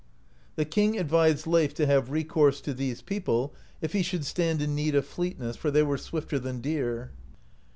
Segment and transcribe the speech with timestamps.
[0.55, 4.73] The king advised Leif to have recourse to these people, if he should stand in
[4.73, 7.11] need of fleetness, for they were swifter than deer.